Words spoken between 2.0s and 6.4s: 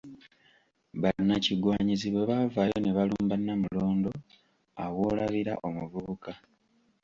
bwe bavaayo ne balumba Namulondo awo w'olabira omuvubuka.